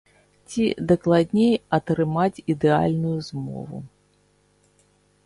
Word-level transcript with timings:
Ці, 0.51 0.63
дакладней, 0.91 1.51
атрымаць 1.77 2.43
ідэальную 2.53 3.13
змову. 3.29 3.77